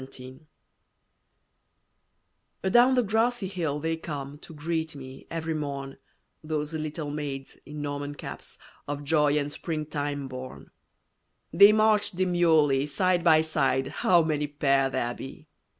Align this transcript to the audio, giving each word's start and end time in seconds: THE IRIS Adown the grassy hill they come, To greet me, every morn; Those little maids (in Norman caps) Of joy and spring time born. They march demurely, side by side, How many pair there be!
THE 0.01 0.25
IRIS 0.29 0.39
Adown 2.63 2.95
the 2.95 3.03
grassy 3.03 3.47
hill 3.47 3.79
they 3.79 3.95
come, 3.97 4.39
To 4.39 4.51
greet 4.51 4.95
me, 4.95 5.27
every 5.29 5.53
morn; 5.53 5.97
Those 6.43 6.73
little 6.73 7.11
maids 7.11 7.59
(in 7.67 7.83
Norman 7.83 8.15
caps) 8.15 8.57
Of 8.87 9.03
joy 9.03 9.37
and 9.37 9.51
spring 9.51 9.85
time 9.85 10.27
born. 10.27 10.71
They 11.53 11.71
march 11.71 12.13
demurely, 12.13 12.87
side 12.87 13.23
by 13.23 13.41
side, 13.41 13.89
How 14.01 14.23
many 14.23 14.47
pair 14.47 14.89
there 14.89 15.13
be! 15.13 15.47